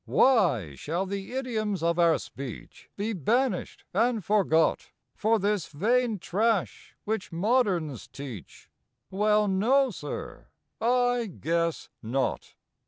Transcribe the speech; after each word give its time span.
Why! 0.07 0.73
shall 0.73 1.05
the 1.05 1.31
idioms 1.35 1.83
of 1.83 1.99
our 1.99 2.17
speech 2.17 2.89
Be 2.97 3.13
banished 3.13 3.83
and 3.93 4.25
forgot 4.25 4.89
For 5.13 5.37
this 5.37 5.67
vain 5.67 6.17
trash 6.17 6.95
which 7.03 7.31
moderns 7.31 8.07
teach? 8.07 8.71
Well, 9.11 9.47
no, 9.47 9.91
sir; 9.91 10.47
I 10.81 11.27
guess 11.27 11.89
not! 12.01 12.55